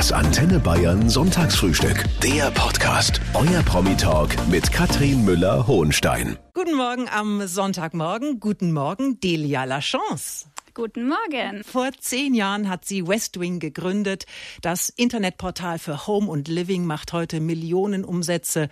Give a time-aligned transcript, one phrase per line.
[0.00, 2.06] Das Antenne Bayern Sonntagsfrühstück.
[2.22, 3.20] Der Podcast.
[3.34, 6.38] Euer Promi-Talk mit Katrin Müller-Hohenstein.
[6.54, 8.40] Guten Morgen am Sonntagmorgen.
[8.40, 10.46] Guten Morgen, Delia Lachance.
[10.74, 11.64] Guten Morgen.
[11.64, 14.24] Vor zehn Jahren hat sie Westwing gegründet.
[14.62, 18.68] Das Internetportal für Home und Living macht heute Millionen Umsätze.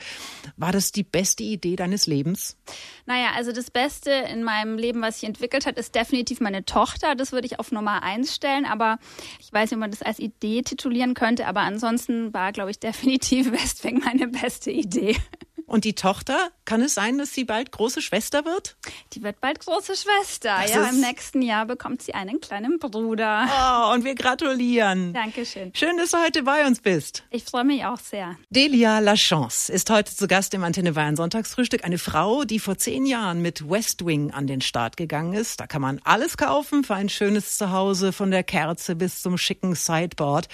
[0.57, 2.57] War das die beste Idee deines Lebens?
[3.07, 7.16] Naja, also das Beste in meinem Leben, was sich entwickelt hat, ist definitiv meine Tochter.
[7.16, 8.64] Das würde ich auf Nummer eins stellen.
[8.64, 8.99] Aber
[9.40, 11.46] ich weiß nicht, ob man das als Idee titulieren könnte.
[11.46, 15.17] Aber ansonsten war, glaube ich, definitiv Westwing meine beste Idee.
[15.68, 18.76] Und die Tochter, kann es sein, dass sie bald große Schwester wird?
[19.13, 20.57] Die wird bald große Schwester.
[20.63, 23.46] Das ja, im nächsten Jahr bekommt sie einen kleinen Bruder.
[23.49, 25.12] Oh, und wir gratulieren.
[25.12, 25.73] Dankeschön.
[25.75, 27.25] Schön, dass du heute bei uns bist.
[27.31, 28.36] Ich freue mich auch sehr.
[28.49, 31.85] Delia Lachance ist heute zu Gast im Antenne Bayern Sonntagsfrühstück.
[31.85, 35.61] Eine Frau, die vor zehn Jahren mit Westwing an den Start gegangen ist.
[35.61, 39.75] Da kann man alles kaufen für ein schönes Zuhause, von der Kerze bis zum schicken
[39.75, 40.48] Sideboard.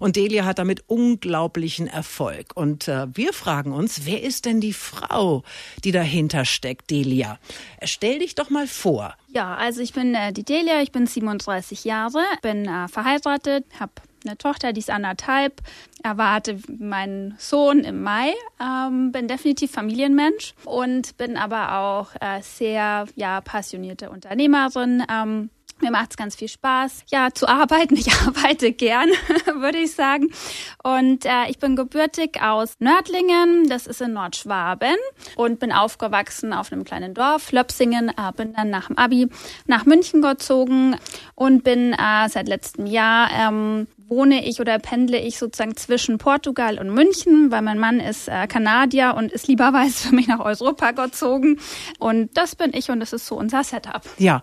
[0.00, 2.52] Und Delia hat damit unglaublichen Erfolg.
[2.54, 5.42] Und äh, wir fragen uns, wer ist denn denn die Frau,
[5.84, 7.38] die dahinter steckt, Delia?
[7.82, 9.14] Stell dich doch mal vor.
[9.28, 13.92] Ja, also ich bin äh, die Delia, ich bin 37 Jahre, bin äh, verheiratet, habe
[14.24, 15.62] eine Tochter, die ist anderthalb,
[16.02, 23.06] erwarte meinen Sohn im Mai, ähm, bin definitiv Familienmensch und bin aber auch äh, sehr
[23.14, 25.04] ja, passionierte Unternehmerin.
[25.10, 25.50] Ähm,
[25.82, 27.96] mir macht es ganz viel Spaß, ja, zu arbeiten.
[28.00, 29.08] Ich arbeite gern,
[29.56, 30.30] würde ich sagen.
[30.82, 34.96] Und äh, ich bin gebürtig aus Nördlingen, das ist in Nordschwaben,
[35.36, 38.08] und bin aufgewachsen auf einem kleinen Dorf, Löpsingen.
[38.08, 39.28] Äh, bin dann nach dem Abi
[39.66, 40.96] nach München gezogen
[41.34, 46.78] und bin äh, seit letztem Jahr ähm, wohne ich oder pendle ich sozusagen zwischen Portugal
[46.78, 50.90] und München, weil mein Mann ist äh, Kanadier und ist lieberweise für mich nach Europa
[50.90, 51.58] gezogen.
[51.98, 54.02] Und das bin ich und das ist so unser Setup.
[54.18, 54.42] Ja.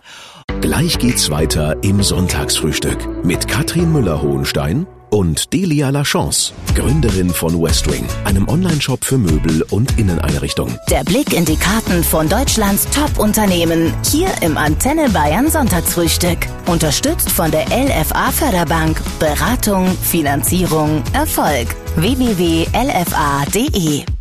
[0.60, 8.48] Gleich geht's weiter im Sonntagsfrühstück mit Katrin Müller-Hohenstein und Delia Lachance, Gründerin von Westwing, einem
[8.48, 10.78] Onlineshop für Möbel und Inneneinrichtung.
[10.90, 16.38] Der Blick in die Karten von Deutschlands Top-Unternehmen, hier im Antenne Bayern Sonntagsfrühstück.
[16.66, 19.00] Unterstützt von der LFA Förderbank.
[19.18, 21.68] Beratung, Finanzierung, Erfolg.
[21.96, 22.68] www.lfa.de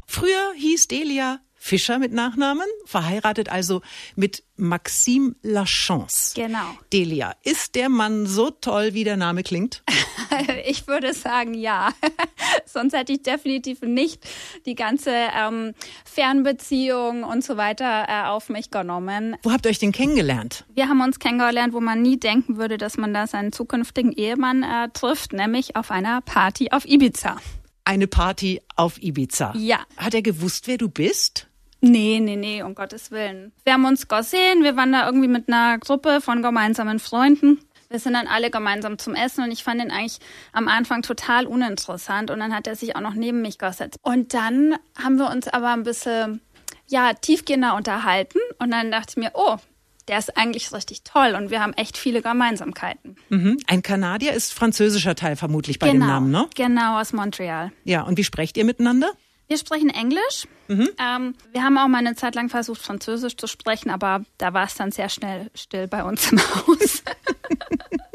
[0.05, 3.81] Früher hieß Delia Fischer mit Nachnamen, verheiratet also
[4.15, 6.33] mit Maxime Lachance.
[6.33, 6.77] Genau.
[6.93, 9.83] Delia, ist der Mann so toll, wie der Name klingt?
[10.65, 11.89] ich würde sagen, ja.
[12.65, 14.25] Sonst hätte ich definitiv nicht
[14.65, 15.73] die ganze ähm,
[16.05, 19.35] Fernbeziehung und so weiter äh, auf mich genommen.
[19.43, 20.63] Wo habt ihr euch denn kennengelernt?
[20.73, 24.63] Wir haben uns kennengelernt, wo man nie denken würde, dass man da seinen zukünftigen Ehemann
[24.63, 27.35] äh, trifft, nämlich auf einer Party auf Ibiza.
[27.83, 29.53] Eine Party auf Ibiza.
[29.57, 29.79] Ja.
[29.97, 31.46] Hat er gewusst, wer du bist?
[31.89, 33.51] Nee, nee, nee, um Gottes Willen.
[33.63, 37.59] Wir haben uns gesehen, wir waren da irgendwie mit einer Gruppe von gemeinsamen Freunden.
[37.89, 40.19] Wir sind dann alle gemeinsam zum Essen und ich fand ihn eigentlich
[40.51, 43.99] am Anfang total uninteressant und dann hat er sich auch noch neben mich gesetzt.
[44.01, 46.41] Und dann haben wir uns aber ein bisschen,
[46.87, 49.55] ja, tiefgehender unterhalten und dann dachte ich mir, oh,
[50.07, 53.15] der ist eigentlich richtig toll und wir haben echt viele Gemeinsamkeiten.
[53.29, 53.57] Mhm.
[53.67, 56.47] Ein Kanadier ist französischer Teil vermutlich bei genau, dem Namen, ne?
[56.55, 57.71] Genau, aus Montreal.
[57.83, 59.11] Ja, und wie sprecht ihr miteinander?
[59.47, 60.47] Wir sprechen Englisch.
[60.67, 60.89] Mhm.
[60.99, 64.65] Ähm, wir haben auch mal eine Zeit lang versucht, Französisch zu sprechen, aber da war
[64.65, 67.03] es dann sehr schnell still bei uns im Haus.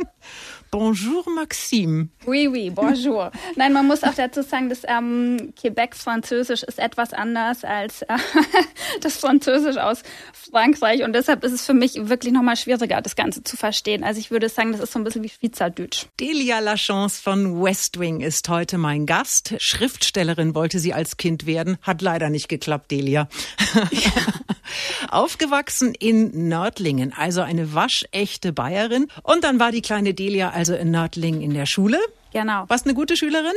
[0.75, 2.09] Bonjour Maxime.
[2.25, 3.31] Oui, oui, bonjour.
[3.57, 8.17] Nein, man muss auch dazu sagen, dass ähm, Quebecs Französisch ist etwas anders als äh,
[9.03, 10.03] das Französisch aus
[10.33, 14.03] Frankreich und deshalb ist es für mich wirklich nochmal schwieriger, das Ganze zu verstehen.
[14.03, 16.07] Also ich würde sagen, das ist so ein bisschen wie Schweizerdeutsch.
[16.19, 19.53] Delia Lachance von Westwing ist heute mein Gast.
[19.59, 23.29] Schriftstellerin wollte sie als Kind werden, hat leider nicht geklappt, Delia.
[23.75, 24.13] Ja.
[25.11, 29.09] Aufgewachsen in Nördlingen, also eine waschechte Bayerin.
[29.23, 31.99] Und dann war die kleine Delia also in Nördlingen in der Schule.
[32.33, 32.65] Genau.
[32.69, 33.55] Warst eine gute Schülerin?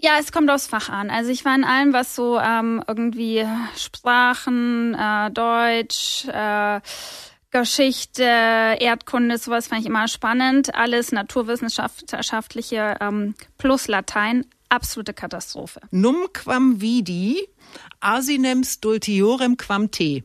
[0.00, 1.10] Ja, es kommt aufs Fach an.
[1.10, 6.80] Also ich war in allem, was so ähm, irgendwie Sprachen, äh, Deutsch, äh,
[7.50, 10.74] Geschichte, Erdkunde, sowas fand ich immer spannend.
[10.74, 14.44] Alles naturwissenschaftliche ähm, plus Latein,
[14.74, 15.80] absolute Katastrophe.
[15.90, 17.48] Num quam vidi,
[18.00, 20.24] asinem stultiorem quam te.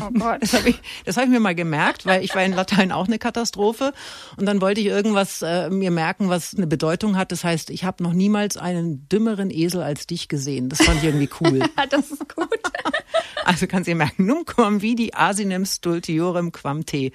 [0.00, 0.42] Oh Gott.
[0.42, 3.18] Das habe ich, hab ich mir mal gemerkt, weil ich war in Latein auch eine
[3.18, 3.92] Katastrophe.
[4.36, 7.32] Und dann wollte ich irgendwas äh, mir merken, was eine Bedeutung hat.
[7.32, 10.68] Das heißt, ich habe noch niemals einen dümmeren Esel als dich gesehen.
[10.68, 11.60] Das fand ich irgendwie cool.
[11.90, 12.48] das ist gut.
[13.44, 17.10] Also kannst du dir merken, num quam vidi asinem stultiorem quam te.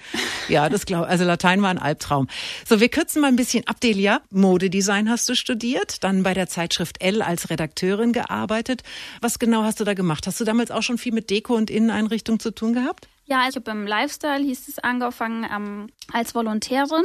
[0.48, 2.26] Ja, das glaube also Latein war ein Albtraum.
[2.68, 4.20] So, wir kürzen mal ein bisschen ab, Delia.
[4.30, 8.82] Modedesign hast du studiert, dann bei der Zeitschrift L als Redakteurin gearbeitet.
[9.20, 10.26] Was genau hast du da gemacht?
[10.26, 13.08] Hast du damals auch schon viel mit Deko und Inneneinrichtung zu tun gehabt?
[13.28, 17.02] Ja, ich habe im Lifestyle, hieß es, angefangen ähm, als Volontärin,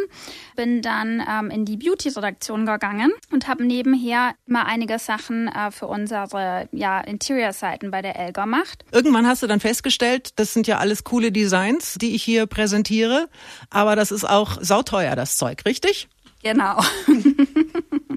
[0.55, 5.87] bin dann ähm, in die Beauty-Redaktion gegangen und habe nebenher immer einige Sachen äh, für
[5.87, 8.85] unsere ja, Interior-Seiten bei der Elle gemacht.
[8.91, 13.27] Irgendwann hast du dann festgestellt, das sind ja alles coole Designs, die ich hier präsentiere,
[13.71, 16.07] aber das ist auch sauteuer, das Zeug, richtig?
[16.43, 16.79] Genau.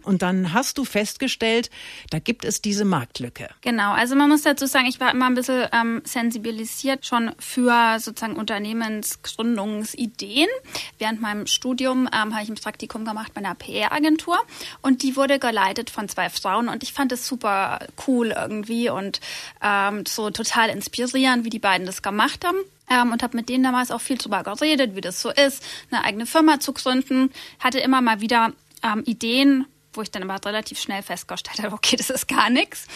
[0.05, 1.71] Und dann hast du festgestellt,
[2.11, 3.49] da gibt es diese Marktlücke.
[3.63, 7.99] Genau, also man muss dazu sagen, ich war immer ein bisschen ähm, sensibilisiert schon für
[7.99, 10.49] sozusagen Unternehmensgründungsideen.
[10.99, 14.39] Während meinem Studium ähm, habe ich ein Praktikum gemacht bei einer PR-Agentur
[14.83, 19.21] und die wurde geleitet von zwei Frauen und ich fand es super cool irgendwie und
[19.63, 22.59] ähm, so total inspirierend, wie die beiden das gemacht haben.
[22.91, 26.05] Ähm, und habe mit denen damals auch viel drüber geredet, wie das so ist, eine
[26.05, 27.33] eigene Firma zu gründen.
[27.59, 28.53] Hatte immer mal wieder
[28.83, 29.65] ähm, Ideen,
[29.97, 32.87] wo ich dann aber relativ schnell festgestellt habe, okay, das ist gar nichts.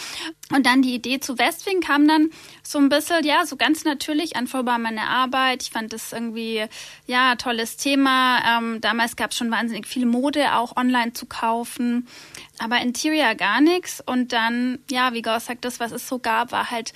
[0.52, 2.30] Und dann die Idee zu Westwing kam dann
[2.62, 5.62] so ein bisschen, ja, so ganz natürlich an vorbei meine Arbeit.
[5.62, 6.66] Ich fand das irgendwie,
[7.06, 8.58] ja, tolles Thema.
[8.58, 12.08] Ähm, damals gab es schon wahnsinnig viel Mode auch online zu kaufen,
[12.58, 14.02] aber Interior gar nichts.
[14.04, 16.92] Und dann, ja, wie Gauss sagt, das, was es so gab, war halt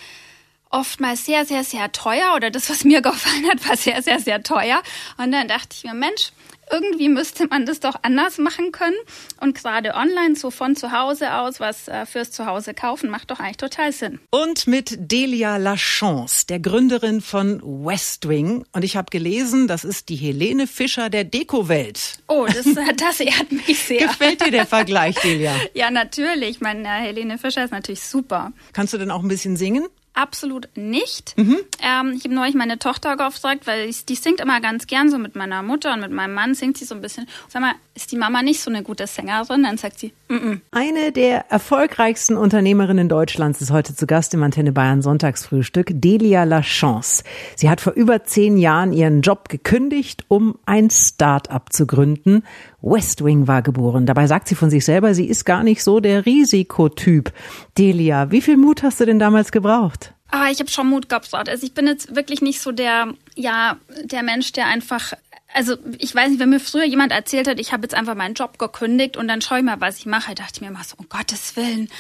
[0.72, 4.43] oftmals sehr, sehr, sehr teuer oder das, was mir gefallen hat, war sehr, sehr, sehr
[4.43, 4.82] teuer.
[5.19, 6.32] Und dann dachte ich mir, Mensch,
[6.73, 8.97] irgendwie müsste man das doch anders machen können.
[9.41, 13.39] Und gerade online, so von zu Hause aus, was äh, fürs Zuhause kaufen, macht doch
[13.39, 14.19] eigentlich total Sinn.
[14.31, 18.65] Und mit Delia Lachance, der Gründerin von Westwing.
[18.73, 22.19] Und ich habe gelesen, das ist die Helene Fischer der Dekowelt.
[22.29, 22.67] Oh, das,
[22.97, 24.07] das ehrt mich sehr.
[24.07, 25.55] Gefällt dir der Vergleich, Delia?
[25.75, 26.61] ja, natürlich.
[26.61, 28.53] Meine Helene Fischer ist natürlich super.
[28.73, 29.87] Kannst du denn auch ein bisschen singen?
[30.14, 31.37] Absolut nicht.
[31.37, 31.59] Mhm.
[31.82, 35.19] Ähm, ich habe neulich meine Tochter gefragt, weil ich, die singt immer ganz gern so
[35.19, 37.26] mit meiner Mutter und mit meinem Mann singt sie so ein bisschen.
[37.49, 39.62] Sag mal, ist die Mama nicht so eine gute Sängerin?
[39.62, 40.61] Dann sagt sie, mm -mm.
[40.70, 47.25] Eine der erfolgreichsten Unternehmerinnen Deutschlands ist heute zu Gast im Antenne Bayern Sonntagsfrühstück, Delia Lachance.
[47.56, 52.44] Sie hat vor über zehn Jahren ihren Job gekündigt, um ein Start-up zu gründen.
[52.82, 54.06] Westwing war geboren.
[54.06, 57.32] Dabei sagt sie von sich selber, sie ist gar nicht so der Risikotyp.
[57.79, 60.12] Delia, wie viel Mut hast du denn damals gebraucht?
[60.31, 61.32] Ah, ich habe schon Mut gehabt.
[61.32, 65.12] Also ich bin jetzt wirklich nicht so der, ja, der Mensch, der einfach
[65.55, 68.34] also ich weiß nicht, wenn mir früher jemand erzählt hat, ich habe jetzt einfach meinen
[68.34, 70.96] Job gekündigt und dann schaue ich mal, was ich mache, dachte ich mir immer so,
[70.96, 71.90] um Gottes Willen,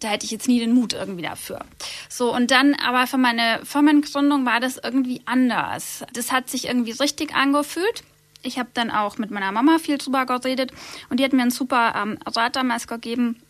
[0.00, 1.60] da hätte ich jetzt nie den Mut irgendwie dafür.
[2.08, 6.04] So, und dann aber für meine Firmengründung war das irgendwie anders.
[6.12, 8.02] Das hat sich irgendwie richtig angefühlt.
[8.46, 10.72] Ich habe dann auch mit meiner Mama viel drüber geredet
[11.10, 13.42] und die hat mir einen super ähm, Rat damals gegeben.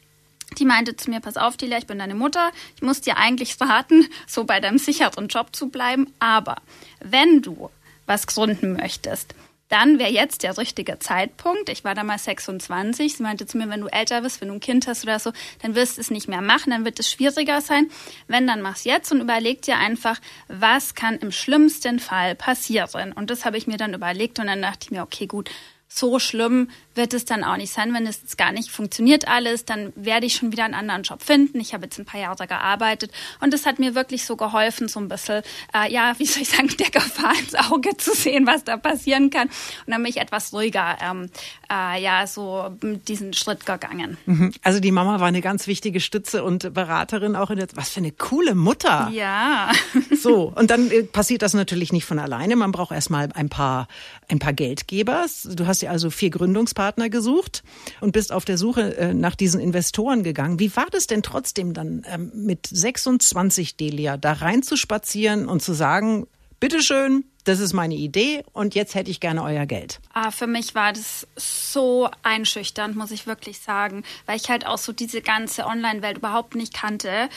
[0.58, 2.50] Die meinte zu mir, pass auf, Delia, ich bin deine Mutter.
[2.76, 6.12] Ich muss dir eigentlich raten, so bei deinem sicheren Job zu bleiben.
[6.18, 6.56] Aber
[7.00, 7.70] wenn du
[8.06, 9.34] was gründen möchtest,
[9.68, 11.68] dann wäre jetzt der richtige Zeitpunkt.
[11.68, 13.16] Ich war damals 26.
[13.16, 15.32] Sie meinte zu mir, wenn du älter bist, wenn du ein Kind hast oder so,
[15.62, 17.90] dann wirst du es nicht mehr machen, dann wird es schwieriger sein.
[18.28, 23.12] Wenn, dann mach's jetzt und überleg dir einfach, was kann im schlimmsten Fall passieren.
[23.12, 25.50] Und das habe ich mir dann überlegt und dann dachte ich mir, okay, gut,
[25.88, 29.64] so schlimm wird es dann auch nicht sein, wenn es jetzt gar nicht funktioniert alles,
[29.64, 31.60] dann werde ich schon wieder einen anderen Job finden.
[31.60, 34.98] Ich habe jetzt ein paar Jahre gearbeitet und es hat mir wirklich so geholfen, so
[34.98, 35.42] ein bisschen,
[35.74, 39.30] äh, ja, wie soll ich sagen, der Gefahr ins Auge zu sehen, was da passieren
[39.30, 39.48] kann.
[39.48, 41.30] Und dann bin ich etwas ruhiger, ähm,
[41.70, 44.16] äh, ja, so diesen Schritt gegangen.
[44.26, 44.52] Mhm.
[44.62, 48.00] Also die Mama war eine ganz wichtige Stütze und Beraterin auch in der, was für
[48.00, 49.10] eine coole Mutter.
[49.12, 49.70] Ja.
[50.16, 50.52] So.
[50.54, 52.56] Und dann äh, passiert das natürlich nicht von alleine.
[52.56, 53.86] Man braucht erstmal ein paar,
[54.28, 55.26] ein paar Geldgeber.
[55.44, 57.62] Du hast ja also vier Gründungspartner gesucht
[58.00, 60.58] und bist auf der Suche äh, nach diesen Investoren gegangen.
[60.58, 65.62] Wie war das denn trotzdem dann ähm, mit 26 Delia da rein zu spazieren und
[65.62, 66.26] zu sagen,
[66.60, 70.00] bitteschön, das ist meine Idee und jetzt hätte ich gerne euer Geld.
[70.12, 74.78] Ah, für mich war das so einschüchternd, muss ich wirklich sagen, weil ich halt auch
[74.78, 77.28] so diese ganze Online-Welt überhaupt nicht kannte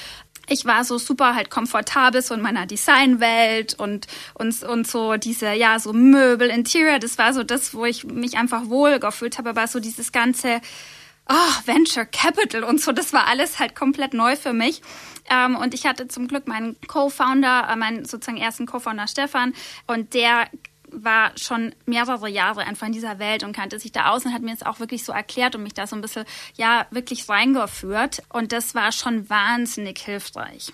[0.49, 5.53] ich war so super halt komfortabel so in meiner Designwelt und, und, und so diese,
[5.53, 9.49] ja, so Möbel, Interior, das war so das, wo ich mich einfach wohl gefühlt habe,
[9.49, 10.61] aber so dieses ganze,
[11.29, 14.81] oh, Venture Capital und so, das war alles halt komplett neu für mich.
[15.29, 19.53] Ähm, und ich hatte zum Glück meinen Co-Founder, äh, meinen sozusagen ersten Co-Founder Stefan
[19.85, 20.47] und der
[20.91, 24.41] war schon mehrere Jahre einfach in dieser Welt und kannte sich da aus und hat
[24.41, 28.23] mir es auch wirklich so erklärt und mich da so ein bisschen, ja, wirklich reingeführt.
[28.29, 30.71] Und das war schon wahnsinnig hilfreich.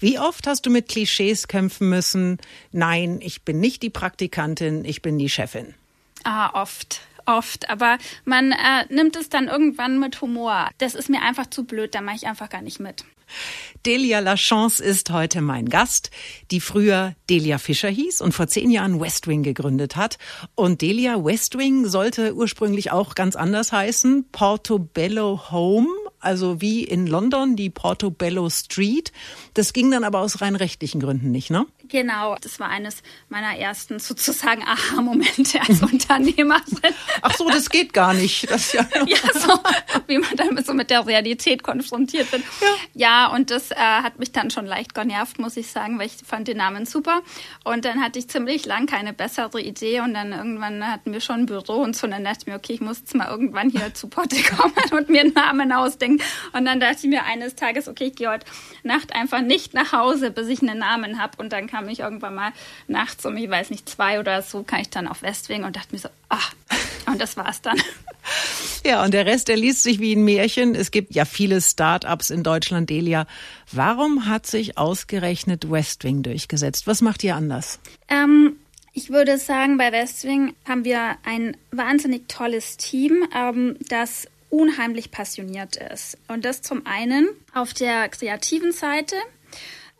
[0.00, 2.38] Wie oft hast du mit Klischees kämpfen müssen?
[2.72, 5.74] Nein, ich bin nicht die Praktikantin, ich bin die Chefin.
[6.24, 10.68] Ah, oft oft, aber man äh, nimmt es dann irgendwann mit Humor.
[10.78, 13.04] Das ist mir einfach zu blöd, da mache ich einfach gar nicht mit.
[13.84, 16.10] Delia Lachance ist heute mein Gast,
[16.50, 20.18] die früher Delia Fischer hieß und vor zehn Jahren Westwing gegründet hat.
[20.54, 25.88] Und Delia Westwing sollte ursprünglich auch ganz anders heißen, Portobello Home,
[26.20, 29.12] also wie in London die Portobello Street.
[29.54, 31.66] Das ging dann aber aus rein rechtlichen Gründen nicht, ne?
[31.92, 36.94] Genau, das war eines meiner ersten sozusagen Aha-Momente als Unternehmerin.
[37.20, 38.50] Ach so, das geht gar nicht.
[38.50, 39.60] Das ja, ja so
[40.06, 42.44] wie man dann so mit der Realität konfrontiert wird.
[42.62, 46.06] Ja, ja und das äh, hat mich dann schon leicht genervt, muss ich sagen, weil
[46.06, 47.20] ich fand den Namen super.
[47.62, 51.40] Und dann hatte ich ziemlich lang keine bessere Idee und dann irgendwann hatten wir schon
[51.40, 52.06] ein Büro und so.
[52.06, 54.72] Und dann dachte ich mir, okay, ich muss jetzt mal irgendwann hier zu Potte kommen
[54.92, 56.24] und mir einen Namen ausdenken.
[56.54, 58.46] Und dann dachte ich mir eines Tages, okay, ich gehe heute
[58.82, 61.36] Nacht einfach nicht nach Hause, bis ich einen Namen habe.
[61.36, 62.52] Und dann kam kam ich irgendwann mal
[62.86, 65.88] nachts um, ich weiß nicht, zwei oder so, kam ich dann auf Westwing und dachte
[65.90, 66.54] mir so, ach,
[67.06, 67.80] und das war's dann.
[68.84, 70.76] Ja, und der Rest, der liest sich wie ein Märchen.
[70.76, 73.26] Es gibt ja viele Start-ups in Deutschland, Delia.
[73.70, 76.86] Warum hat sich ausgerechnet Westwing durchgesetzt?
[76.86, 77.80] Was macht ihr anders?
[78.08, 78.56] Ähm,
[78.92, 85.76] ich würde sagen, bei Westwing haben wir ein wahnsinnig tolles Team, ähm, das unheimlich passioniert
[85.76, 86.18] ist.
[86.28, 89.16] Und das zum einen auf der kreativen Seite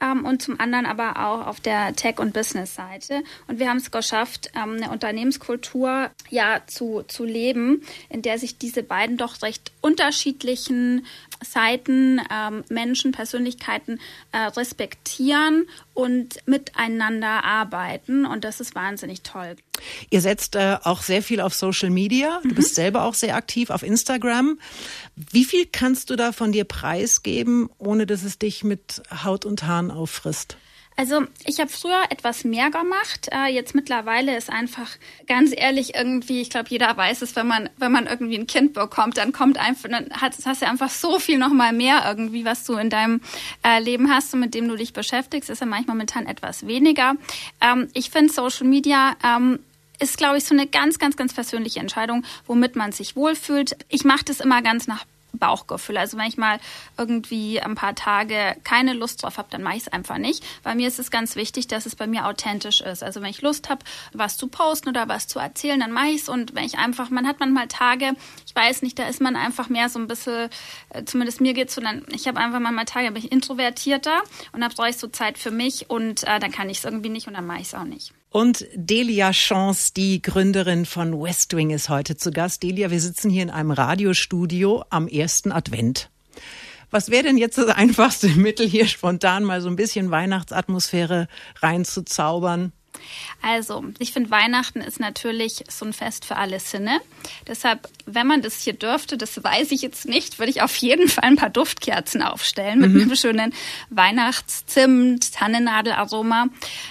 [0.03, 3.23] ähm, und zum anderen aber auch auf der Tech- und Business-Seite.
[3.47, 8.59] Und wir haben es geschafft, ähm, eine Unternehmenskultur ja zu, zu leben, in der sich
[8.59, 11.05] diese beiden doch recht unterschiedlichen
[11.45, 18.25] Seiten, ähm, Menschen, Persönlichkeiten äh, respektieren und miteinander arbeiten.
[18.25, 19.57] Und das ist wahnsinnig toll.
[20.09, 22.41] Ihr setzt äh, auch sehr viel auf Social Media.
[22.43, 22.55] Du mhm.
[22.55, 24.59] bist selber auch sehr aktiv auf Instagram.
[25.17, 29.65] Wie viel kannst du da von dir preisgeben, ohne dass es dich mit Haut und
[29.65, 30.57] Haaren auffrisst?
[30.97, 33.29] Also ich habe früher etwas mehr gemacht.
[33.33, 34.89] Äh, jetzt mittlerweile ist einfach
[35.27, 38.75] ganz ehrlich irgendwie, ich glaube, jeder weiß es, wenn man wenn man irgendwie ein Kind
[38.75, 42.45] bekommt, dann kommt einfach, dann hast, hast du einfach so viel noch mal mehr irgendwie,
[42.45, 43.21] was du in deinem
[43.65, 47.15] äh, Leben hast und mit dem du dich beschäftigst, ist ja manchmal momentan etwas weniger.
[47.61, 49.61] Ähm, ich finde Social Media ähm,
[49.99, 53.77] ist, glaube ich, so eine ganz, ganz, ganz persönliche Entscheidung, womit man sich wohlfühlt.
[53.89, 55.97] Ich mache das immer ganz nach Bauchgefühl.
[55.97, 56.59] Also wenn ich mal
[56.99, 60.45] irgendwie ein paar Tage keine Lust drauf habe, dann mache ich es einfach nicht.
[60.63, 63.03] Bei mir ist es ganz wichtig, dass es bei mir authentisch ist.
[63.03, 66.23] Also wenn ich Lust habe, was zu posten oder was zu erzählen, dann mache ich
[66.23, 66.29] es.
[66.29, 68.13] Und wenn ich einfach, man hat manchmal Tage,
[68.47, 70.51] ich weiß nicht, da ist man einfach mehr so ein bisschen,
[70.91, 73.33] äh, zumindest mir geht es so, dann, ich habe einfach manchmal Tage, da bin ich
[73.33, 74.23] introvertierter
[74.53, 77.09] und dann brauche ich so Zeit für mich und äh, dann kann ich es irgendwie
[77.09, 78.13] nicht und dann mache ich es auch nicht.
[78.33, 82.63] Und Delia Chance, die Gründerin von Westwing, ist heute zu Gast.
[82.63, 86.09] Delia, wir sitzen hier in einem Radiostudio am ersten Advent.
[86.91, 91.29] Was wäre denn jetzt das einfachste Mittel, hier spontan mal so ein bisschen Weihnachtsatmosphäre
[91.61, 92.73] reinzuzaubern?
[93.43, 97.01] Also, ich finde, Weihnachten ist natürlich so ein Fest für alle Sinne.
[97.47, 101.09] Deshalb, wenn man das hier dürfte, das weiß ich jetzt nicht, würde ich auf jeden
[101.09, 103.03] Fall ein paar Duftkerzen aufstellen mit mhm.
[103.03, 103.55] einem schönen
[103.91, 106.47] Weihnachtszimt, Tannennadelaroma.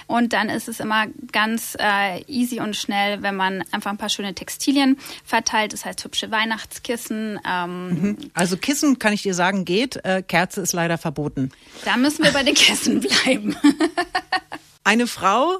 [0.06, 4.08] Und dann ist es immer ganz äh, easy und schnell, wenn man einfach ein paar
[4.08, 5.72] schöne Textilien verteilt.
[5.72, 7.40] Das heißt, hübsche Weihnachtskissen.
[7.48, 8.18] Ähm, mhm.
[8.34, 10.04] Also Kissen, kann ich dir sagen, geht.
[10.04, 11.50] Äh, Kerze ist leider verboten.
[11.84, 13.56] Da müssen wir bei den Kissen bleiben.
[14.84, 15.58] Eine Frau,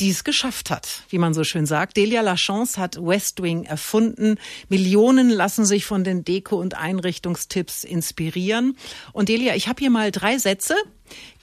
[0.00, 1.96] die es geschafft hat, wie man so schön sagt.
[1.96, 4.36] Delia Lachance hat Westwing erfunden.
[4.68, 8.76] Millionen lassen sich von den Deko- und Einrichtungstipps inspirieren.
[9.12, 10.76] Und Delia, ich habe hier mal drei Sätze,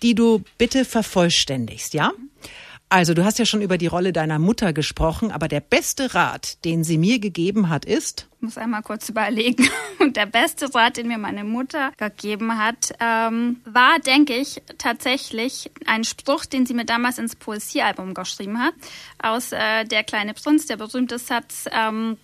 [0.02, 2.12] die du bitte vervollständigst, ja?
[2.96, 6.64] Also, du hast ja schon über die Rolle deiner Mutter gesprochen, aber der beste Rat,
[6.64, 8.30] den sie mir gegeben hat, ist?
[8.38, 9.68] Ich muss einmal kurz überlegen.
[10.00, 15.70] Und der beste Rat, den mir meine Mutter gegeben hat, ähm, war, denke ich, tatsächlich
[15.86, 18.76] ein Spruch, den sie mir damals ins Poesiealbum geschrieben hat.
[19.22, 22.16] Aus äh, Der kleine Prinz, der berühmte Satz, ähm,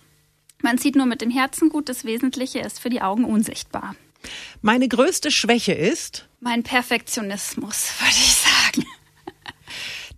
[0.62, 3.94] man sieht nur mit dem Herzen gut, das Wesentliche ist für die Augen unsichtbar.
[4.62, 6.28] Meine größte Schwäche ist?
[6.40, 8.41] Mein Perfektionismus, würde ich sagen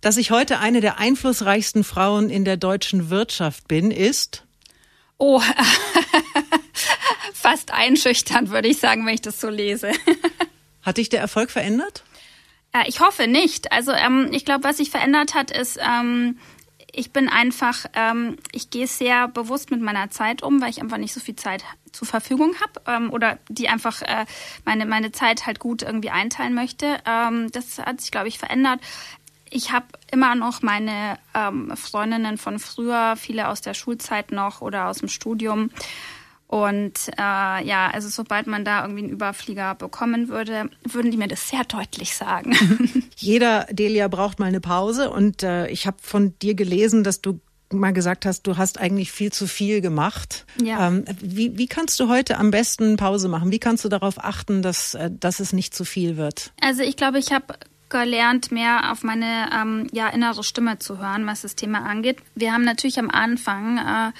[0.05, 4.43] dass ich heute eine der einflussreichsten Frauen in der deutschen Wirtschaft bin, ist?
[5.17, 5.41] Oh,
[7.33, 9.93] fast einschüchternd, würde ich sagen, wenn ich das so lese.
[10.83, 12.03] Hat dich der Erfolg verändert?
[12.71, 13.71] Äh, ich hoffe nicht.
[13.71, 16.37] Also ähm, ich glaube, was sich verändert hat, ist, ähm,
[16.91, 20.97] ich bin einfach, ähm, ich gehe sehr bewusst mit meiner Zeit um, weil ich einfach
[20.97, 24.27] nicht so viel Zeit zur Verfügung habe ähm, oder die einfach äh,
[24.65, 26.99] meine, meine Zeit halt gut irgendwie einteilen möchte.
[27.07, 28.81] Ähm, das hat sich, glaube ich, verändert
[29.55, 34.89] ich habe immer noch meine ähm, Freundinnen von früher, viele aus der Schulzeit noch oder
[34.89, 35.71] aus dem Studium.
[36.47, 41.27] Und äh, ja, also sobald man da irgendwie einen Überflieger bekommen würde, würden die mir
[41.27, 42.55] das sehr deutlich sagen.
[43.15, 47.39] Jeder Delia braucht mal eine Pause und äh, ich habe von dir gelesen, dass du
[47.71, 50.45] mal gesagt hast, du hast eigentlich viel zu viel gemacht.
[50.61, 50.87] Ja.
[50.87, 53.51] Ähm, wie, wie kannst du heute am besten Pause machen?
[53.51, 56.53] Wie kannst du darauf achten, dass, äh, dass es nicht zu viel wird?
[56.61, 57.55] Also ich glaube, ich habe
[57.89, 62.17] gelernt, mehr auf meine ähm, ja, innere Stimme zu hören, was das Thema angeht.
[62.33, 64.11] Wir haben natürlich am Anfang, äh,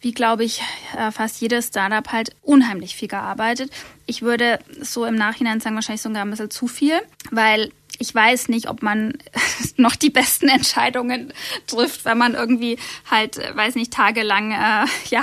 [0.00, 0.62] wie glaube ich,
[0.96, 3.70] äh, fast jedes Startup halt unheimlich viel gearbeitet.
[4.06, 7.00] Ich würde so im Nachhinein sagen, wahrscheinlich sogar ein bisschen zu viel,
[7.30, 9.18] weil ich weiß nicht, ob man
[9.76, 11.32] noch die besten Entscheidungen
[11.66, 12.78] trifft, wenn man irgendwie
[13.10, 15.20] halt, weiß nicht, tagelang äh, ja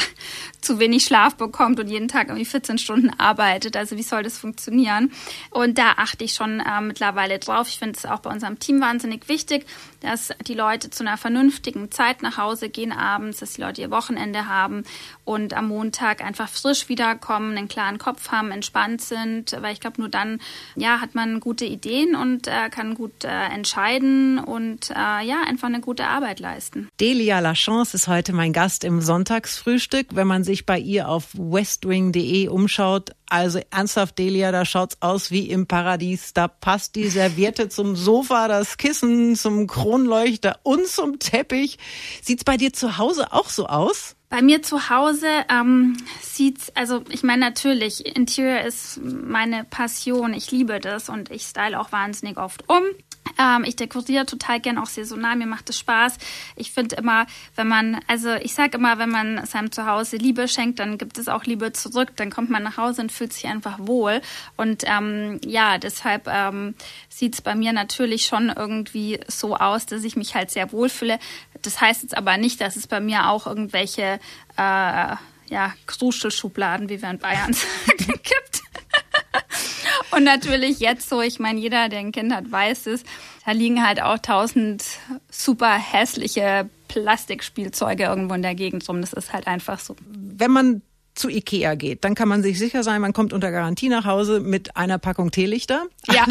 [0.62, 3.78] zu wenig Schlaf bekommt und jeden Tag irgendwie 14 Stunden arbeitet.
[3.78, 5.12] Also wie soll das funktionieren?
[5.50, 7.68] Und da achte ich schon äh, mittlerweile drauf.
[7.70, 9.66] Ich finde es auch bei unserem Team wahnsinnig wichtig,
[10.02, 13.92] dass die Leute zu einer vernünftigen Zeit nach Hause gehen abends, dass die Leute ihr
[13.92, 14.84] Wochenende haben
[15.26, 20.02] und am Montag einfach frisch wiederkommen, einen klaren Kopf haben, entspannt sind, weil ich glaube,
[20.02, 20.40] nur dann
[20.76, 25.68] ja, hat man gute Ideen und äh, kann gut äh, entscheiden und äh, ja, einfach
[25.68, 26.90] eine gute Arbeit leisten.
[27.00, 30.08] Delia Lachance ist heute mein Gast im Sonntagsfrühstück.
[30.12, 35.50] Wenn man sich bei ihr auf westwing.de umschaut, also ernsthaft, Delia, da schaut's aus wie
[35.50, 36.34] im Paradies.
[36.34, 41.78] Da passt die Serviette zum Sofa, das Kissen zum Kronleuchter und zum Teppich.
[42.24, 44.16] Sieht's bei dir zu Hause auch so aus?
[44.30, 50.34] Bei mir zu Hause ähm, sieht's, also ich meine natürlich, Interior ist meine Passion.
[50.34, 52.82] Ich liebe das und ich style auch wahnsinnig oft um.
[53.40, 56.18] Ähm, ich dekoriere total gern auch saisonal, mir macht es Spaß.
[56.56, 60.80] Ich finde immer, wenn man, also ich sage immer, wenn man seinem Zuhause Liebe schenkt,
[60.80, 62.10] dann gibt es auch Liebe zurück.
[62.16, 64.22] Dann kommt man nach Hause und fühlt sich einfach wohl.
[64.56, 66.76] Und ähm, ja, deshalb ähm,
[67.10, 71.20] sieht es bei mir natürlich schon irgendwie so aus, dass ich mich halt sehr wohlfühle.
[71.62, 74.20] Das heißt jetzt aber nicht, dass es bei mir auch irgendwelche
[74.58, 75.16] äh,
[75.50, 77.54] ja, Kruschelschubladen, wie wir in Bayern
[77.88, 78.62] sagen, gibt.
[80.12, 83.04] Und natürlich jetzt so, ich meine, jeder, der ein Kind hat, weiß es,
[83.46, 84.84] da liegen halt auch tausend
[85.30, 89.02] super hässliche Plastikspielzeuge irgendwo in der Gegend rum.
[89.02, 89.96] Das ist halt einfach so.
[90.08, 90.82] Wenn man
[91.18, 94.40] zu Ikea geht, dann kann man sich sicher sein, man kommt unter Garantie nach Hause
[94.40, 95.88] mit einer Packung Teelichter.
[96.08, 96.26] Ja.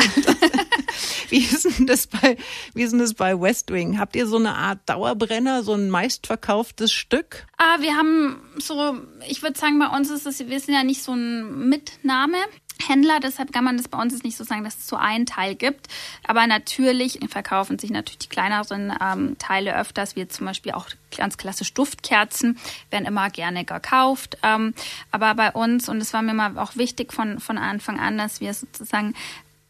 [1.29, 2.37] wie ist denn das bei,
[2.73, 3.99] wie ist denn das bei Westwing?
[3.99, 7.47] Habt ihr so eine Art Dauerbrenner, so ein meistverkauftes Stück?
[7.59, 8.97] Ah, wir haben so,
[9.29, 12.37] ich würde sagen, bei uns ist es, wir sind ja nicht so ein Mitnahme.
[12.83, 15.27] Händler, deshalb kann man das bei uns jetzt nicht so sagen, dass es so einen
[15.27, 15.89] Teil gibt.
[16.27, 21.39] Aber natürlich verkaufen sich natürlich die kleineren ähm, Teile öfters, wie zum Beispiel auch ganz
[21.39, 22.59] klassisch Duftkerzen,
[22.91, 24.37] werden immer gerne gekauft.
[24.43, 24.75] Ähm,
[25.11, 28.41] aber bei uns, und es war mir mal auch wichtig von, von Anfang an, dass
[28.41, 29.15] wir sozusagen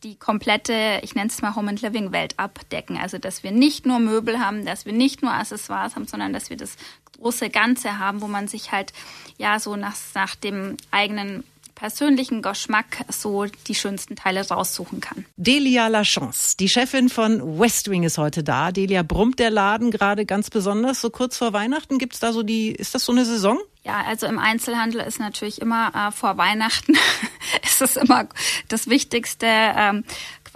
[0.03, 2.99] die komplette, ich nenne es mal Home and Living Welt abdecken.
[2.99, 6.51] Also, dass wir nicht nur Möbel haben, dass wir nicht nur Accessoires haben, sondern dass
[6.51, 6.77] wir das
[7.19, 8.93] große Ganze haben, wo man sich halt
[9.39, 11.45] ja so nach, nach dem eigenen
[11.77, 15.25] persönlichen Geschmack so die schönsten Teile raussuchen kann.
[15.37, 18.73] Delia Lachance, die Chefin von Westwing ist heute da.
[18.73, 21.99] Delia, brummt der Laden gerade ganz besonders so kurz vor Weihnachten?
[21.99, 23.59] Gibt's da so die, ist das so eine Saison?
[23.85, 26.95] Ja, also im Einzelhandel ist natürlich immer äh, vor Weihnachten
[27.63, 28.27] ist es immer
[28.69, 30.03] das wichtigste ähm,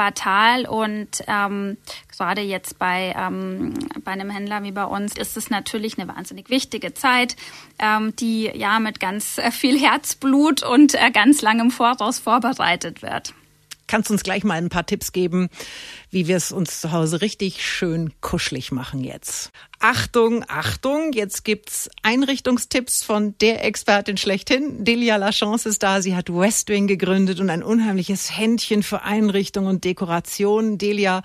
[0.00, 1.76] Quartal und ähm,
[2.08, 6.48] gerade jetzt bei, ähm, bei einem Händler wie bei uns ist es natürlich eine wahnsinnig
[6.48, 7.36] wichtige Zeit,
[7.78, 13.34] ähm, die ja mit ganz äh, viel Herzblut und äh, ganz langem Voraus vorbereitet wird.
[13.90, 15.48] Kannst uns gleich mal ein paar Tipps geben,
[16.10, 19.50] wie wir es uns zu Hause richtig schön kuschelig machen jetzt.
[19.80, 24.84] Achtung, Achtung, jetzt gibt's Einrichtungstipps von der Expertin schlechthin.
[24.84, 26.02] Delia Lachance ist da.
[26.02, 30.78] Sie hat Westwing gegründet und ein unheimliches Händchen für Einrichtung und Dekoration.
[30.78, 31.24] Delia,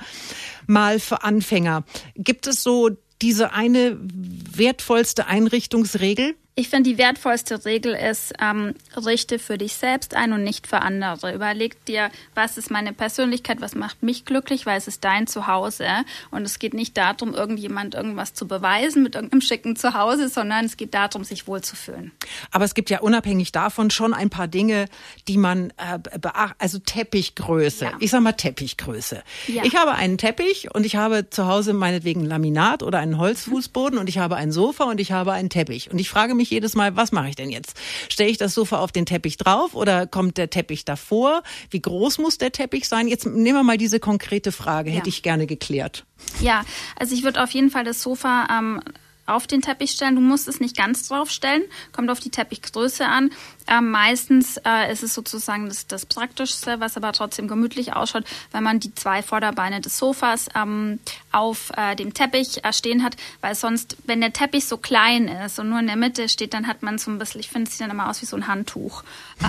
[0.65, 1.83] mal für Anfänger.
[2.15, 2.89] Gibt es so
[3.21, 6.33] diese eine wertvollste Einrichtungsregel?
[6.57, 10.81] Ich finde, die wertvollste Regel ist, ähm, richte für dich selbst ein und nicht für
[10.81, 11.35] andere.
[11.35, 15.85] Überleg dir, was ist meine Persönlichkeit, was macht mich glücklich, weil es ist dein Zuhause.
[16.31, 20.77] Und es geht nicht darum, irgendjemand irgendwas zu beweisen mit irgendeinem schicken Zuhause, sondern es
[20.77, 22.13] geht darum, sich wohlzufühlen.
[22.51, 24.85] Aber es gibt ja unabhängig davon schon ein paar Dinge,
[25.27, 27.83] die man äh, beacht, also Teppichgröße.
[27.83, 27.97] Ja.
[27.99, 29.23] Ich sag mal Teppichgröße.
[29.47, 29.63] Ja.
[29.65, 34.07] Ich habe einen Teppich und ich habe zu Hause meinetwegen Laminat oder einen Holzfußboden und
[34.07, 35.91] ich habe ein Sofa und ich habe einen Teppich.
[35.91, 37.75] Und ich frage mich, mich jedes Mal, was mache ich denn jetzt?
[38.09, 41.41] Stelle ich das Sofa auf den Teppich drauf oder kommt der Teppich davor?
[41.71, 43.07] Wie groß muss der Teppich sein?
[43.07, 45.15] Jetzt nehmen wir mal diese konkrete Frage, hätte ja.
[45.15, 46.05] ich gerne geklärt.
[46.39, 46.63] Ja,
[46.95, 48.81] also ich würde auf jeden Fall das Sofa ähm,
[49.25, 50.15] auf den Teppich stellen.
[50.15, 53.31] Du musst es nicht ganz drauf stellen, kommt auf die Teppichgröße an.
[53.67, 58.63] Ähm, meistens äh, ist es sozusagen das, das Praktischste, was aber trotzdem gemütlich ausschaut, wenn
[58.63, 60.99] man die zwei Vorderbeine des Sofas ähm,
[61.31, 65.59] auf äh, dem Teppich äh, stehen hat, weil sonst, wenn der Teppich so klein ist
[65.59, 67.77] und nur in der Mitte steht, dann hat man so ein bisschen, ich finde, es
[67.77, 69.03] sieht dann immer aus wie so ein Handtuch.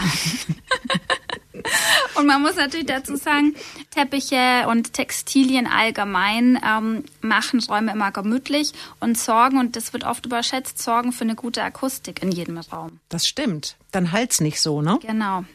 [2.15, 3.55] Und man muss natürlich dazu sagen,
[3.91, 10.27] Teppiche und Textilien allgemein ähm, machen Räume immer gemütlich und sorgen, und das wird oft
[10.27, 13.01] überschätzt, sorgen für eine gute Akustik in jedem Raum.
[13.09, 13.77] Das stimmt.
[13.97, 14.99] Dann halt's nicht so, ne?
[15.01, 15.47] Genau.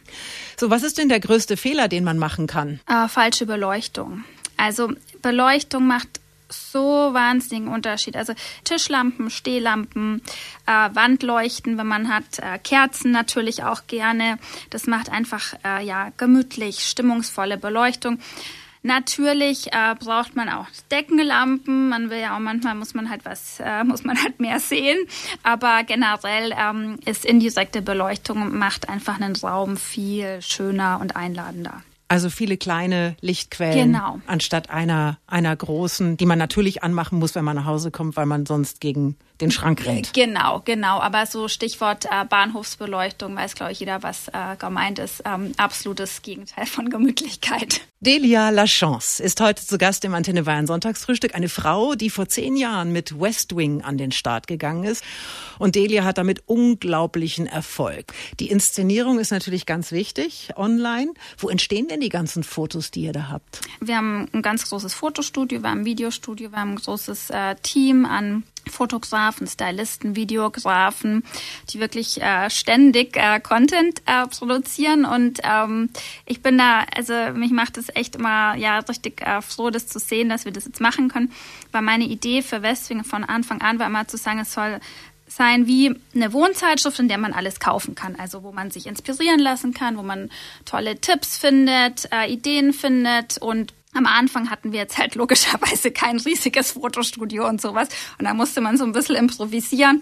[0.60, 2.80] So, was ist denn der größte Fehler, den man machen kann?
[2.88, 4.23] Äh, falsche Beleuchtung.
[4.58, 6.08] Also Beleuchtung macht
[6.49, 6.80] so
[7.13, 8.15] wahnsinnigen Unterschied.
[8.15, 10.23] Also Tischlampen, Stehlampen,
[10.65, 14.39] äh, Wandleuchten, wenn man hat, äh, Kerzen natürlich auch gerne.
[14.71, 18.17] Das macht einfach äh, ja gemütlich, stimmungsvolle Beleuchtung.
[18.84, 21.89] Natürlich äh, braucht man auch Deckenlampen.
[21.89, 24.98] Man will ja auch manchmal muss man halt was, äh, muss man halt mehr sehen.
[25.44, 31.84] Aber generell ähm, ist indirekte Beleuchtung macht einfach einen Raum viel schöner und einladender.
[32.08, 34.20] Also viele kleine Lichtquellen genau.
[34.28, 38.26] anstatt einer, einer großen, die man natürlich anmachen muss, wenn man nach Hause kommt, weil
[38.26, 40.13] man sonst gegen den Schrank rennt.
[40.13, 40.99] Genau, genau.
[40.99, 45.23] Aber so Stichwort äh, Bahnhofsbeleuchtung weiß, glaube ich, jeder, was äh, gemeint ist.
[45.25, 47.82] Ähm, absolutes Gegenteil von Gemütlichkeit.
[48.04, 51.36] Delia Lachance ist heute zu Gast im Antenne Bayern Sonntagsfrühstück.
[51.36, 55.04] Eine Frau, die vor zehn Jahren mit West Wing an den Start gegangen ist.
[55.60, 58.13] Und Delia hat damit unglaublichen Erfolg.
[58.39, 61.13] Die Inszenierung ist natürlich ganz wichtig online.
[61.38, 63.62] Wo entstehen denn die ganzen Fotos, die ihr da habt?
[63.80, 67.56] Wir haben ein ganz großes Fotostudio, wir haben ein Videostudio, wir haben ein großes äh,
[67.62, 71.24] Team an Fotografen, Stylisten, Videografen,
[71.69, 75.06] die wirklich äh, ständig äh, Content äh, produzieren.
[75.06, 75.89] Und ähm,
[76.26, 80.00] ich bin da, also mich macht es echt immer ja richtig äh, froh, das zu
[80.00, 81.32] sehen, dass wir das jetzt machen können.
[81.71, 84.80] Weil meine Idee für Westwing von Anfang an war immer zu sagen, es soll
[85.28, 88.15] sein wie eine Wohnzeitschrift, in der man alles kaufen kann.
[88.15, 90.30] Also wo man sich inspirieren lassen kann, wo man
[90.65, 96.19] tolle Tipps findet, äh, Ideen findet und am Anfang hatten wir jetzt halt logischerweise kein
[96.19, 97.89] riesiges Fotostudio und sowas.
[98.17, 100.01] Und da musste man so ein bisschen improvisieren.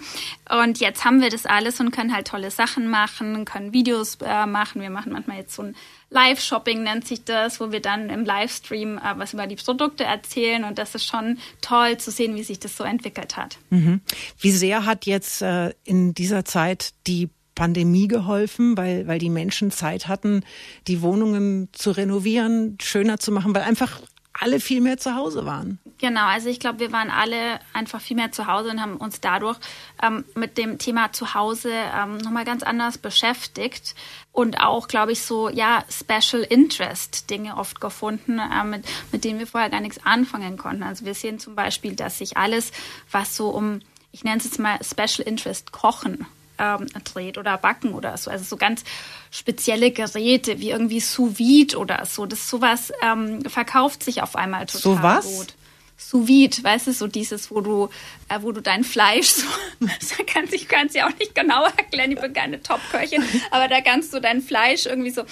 [0.49, 4.45] Und jetzt haben wir das alles und können halt tolle Sachen machen, können Videos äh,
[4.45, 4.81] machen.
[4.81, 5.75] Wir machen manchmal jetzt so ein
[6.11, 10.63] Live-Shopping nennt sich das, wo wir dann im Livestream äh, was über die Produkte erzählen.
[10.63, 13.57] Und das ist schon toll zu sehen, wie sich das so entwickelt hat.
[13.69, 14.01] Mhm.
[14.39, 19.69] Wie sehr hat jetzt äh, in dieser Zeit die Pandemie geholfen, weil, weil die Menschen
[19.69, 20.45] Zeit hatten,
[20.87, 23.99] die Wohnungen zu renovieren, schöner zu machen, weil einfach
[24.31, 25.77] alle viel mehr zu Hause waren.
[25.97, 29.19] Genau, also ich glaube, wir waren alle einfach viel mehr zu Hause und haben uns
[29.19, 29.57] dadurch
[30.01, 33.93] ähm, mit dem Thema Zuhause ähm, nochmal ganz anders beschäftigt
[34.31, 39.39] und auch, glaube ich, so, ja, Special Interest Dinge oft gefunden, äh, mit, mit denen
[39.39, 40.83] wir vorher gar nichts anfangen konnten.
[40.83, 42.71] Also wir sehen zum Beispiel, dass sich alles,
[43.11, 43.81] was so um,
[44.13, 46.25] ich nenne es jetzt mal Special Interest Kochen
[46.59, 48.29] ähm, dreht oder backen oder so.
[48.29, 48.83] Also so ganz
[49.31, 52.25] spezielle Geräte wie irgendwie sous vide oder so.
[52.25, 55.25] Das sowas ähm, verkauft sich auf einmal total so was?
[55.25, 55.53] gut.
[55.97, 57.89] Sous vide, weißt du, so dieses, wo du,
[58.29, 59.47] äh, wo du dein Fleisch so,
[59.79, 63.67] da kannst ich kann es ja auch nicht genau erklären, ich bin keine Top-Köchin, aber
[63.67, 65.23] da kannst du dein Fleisch irgendwie so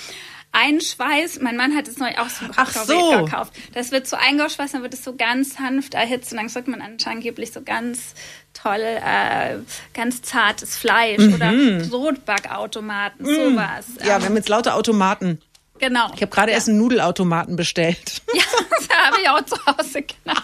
[0.58, 1.42] einschweißt.
[1.42, 3.24] Mein Mann hat es neu auch so, Ach so.
[3.24, 3.54] gekauft.
[3.74, 6.82] Das wird so eingeschweißt, dann wird es so ganz sanft erhitzt und dann sagt man
[6.82, 8.14] angeblich so ganz
[8.54, 9.58] toll, äh,
[9.94, 11.34] ganz zartes Fleisch mhm.
[11.36, 11.52] oder
[11.90, 13.52] Brotbackautomaten, mhm.
[13.52, 13.86] sowas.
[14.04, 15.40] Ja, wir haben jetzt lauter Automaten.
[15.80, 16.08] Genau.
[16.16, 16.58] Ich habe gerade ja.
[16.58, 18.22] erst einen Nudelautomaten bestellt.
[18.34, 20.40] Ja, das habe ich auch zu Hause, genau.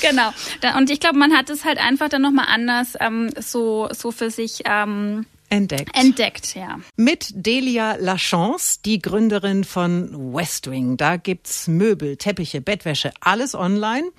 [0.00, 0.76] genau.
[0.78, 4.30] Und ich glaube, man hat es halt einfach dann nochmal anders ähm, so, so für
[4.30, 5.96] sich ähm, Entdeckt.
[5.96, 6.80] Entdeckt, ja.
[6.96, 10.96] Mit Delia Lachance, die Gründerin von Westwing.
[10.96, 14.10] Da gibt's Möbel, Teppiche, Bettwäsche, alles online.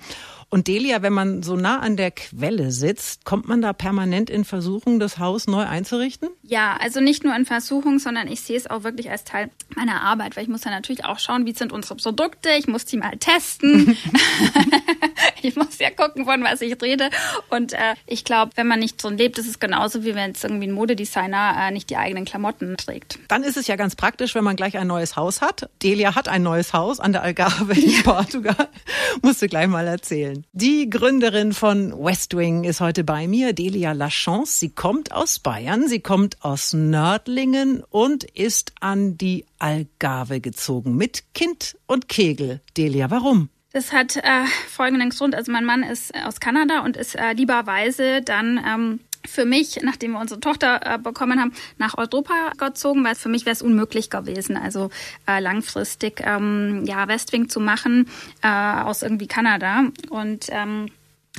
[0.50, 4.44] Und Delia, wenn man so nah an der Quelle sitzt, kommt man da permanent in
[4.44, 6.30] Versuchung, das Haus neu einzurichten?
[6.42, 10.00] Ja, also nicht nur in Versuchung, sondern ich sehe es auch wirklich als Teil meiner
[10.00, 12.96] Arbeit, weil ich muss ja natürlich auch schauen, wie sind unsere Produkte, ich muss die
[12.96, 13.96] mal testen.
[15.42, 17.10] ich muss ja gucken, von was ich rede.
[17.50, 20.44] Und äh, ich glaube, wenn man nicht so lebt, ist es genauso, wie wenn jetzt
[20.44, 23.18] irgendwie ein Modedesigner äh, nicht die eigenen Klamotten trägt.
[23.28, 25.68] Dann ist es ja ganz praktisch, wenn man gleich ein neues Haus hat.
[25.82, 28.02] Delia hat ein neues Haus an der Algarve in.
[28.02, 28.68] Portugal.
[29.22, 30.37] Musst du gleich mal erzählen.
[30.52, 34.58] Die Gründerin von Westwing ist heute bei mir, Delia Lachance.
[34.58, 41.34] Sie kommt aus Bayern, sie kommt aus Nördlingen und ist an die Algarve gezogen mit
[41.34, 42.60] Kind und Kegel.
[42.76, 43.48] Delia, warum?
[43.72, 45.34] Das hat äh, folgenden Grund.
[45.34, 50.12] Also mein Mann ist aus Kanada und ist äh, lieberweise dann ähm, für mich, nachdem
[50.12, 54.10] wir unsere Tochter äh, bekommen haben, nach Europa gezogen, weil für mich wäre es unmöglich
[54.10, 54.90] gewesen, also
[55.26, 58.08] äh, langfristig ähm, ja Westwing zu machen
[58.42, 60.88] äh, aus irgendwie Kanada und ähm,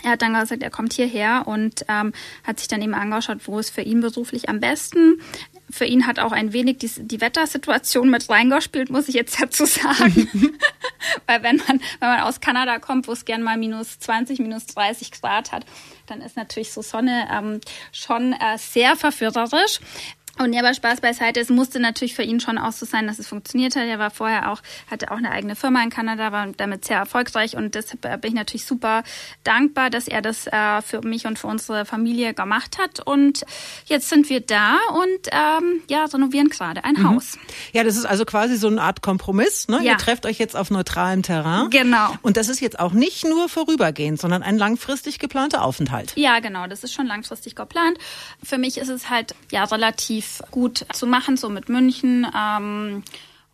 [0.04, 3.60] er hat dann gesagt, er kommt hierher und ähm, hat sich dann eben angeschaut, wo
[3.60, 5.20] es für ihn beruflich am besten.
[5.72, 9.66] Für ihn hat auch ein wenig die, die Wettersituation mit reingespielt, muss ich jetzt dazu
[9.66, 10.30] sagen.
[11.28, 14.66] Weil wenn man, wenn man aus Kanada kommt, wo es gern mal minus 20, minus
[14.68, 15.66] 30 Grad hat,
[16.08, 19.80] dann ist natürlich so Sonne ähm, schon äh, sehr verführerisch.
[20.42, 23.20] Und ja, aber Spaß beiseite, es musste natürlich für ihn schon auch so sein, dass
[23.20, 23.84] es funktioniert hat.
[23.84, 27.58] Er war vorher auch, hatte auch eine eigene Firma in Kanada, war damit sehr erfolgreich
[27.58, 29.04] und deshalb äh, bin ich natürlich super
[29.44, 33.06] dankbar, dass er das äh, für mich und für unsere Familie gemacht hat.
[33.06, 33.44] Und
[33.86, 37.16] jetzt sind wir da und ähm, ja, renovieren gerade ein mhm.
[37.16, 37.38] Haus.
[37.74, 39.68] Ja, das ist also quasi so eine Art Kompromiss.
[39.68, 39.80] Ne?
[39.84, 39.92] Ja.
[39.92, 41.70] Ihr trefft euch jetzt auf neutralem Terrain.
[41.70, 42.16] Genau.
[42.22, 46.14] Und das ist jetzt auch nicht nur vorübergehend, sondern ein langfristig geplanter Aufenthalt.
[46.16, 46.66] Ja, genau.
[46.68, 47.98] Das ist schon langfristig geplant.
[48.42, 52.28] Für mich ist es halt ja relativ gut zu machen, so mit München.
[52.36, 53.04] Ähm,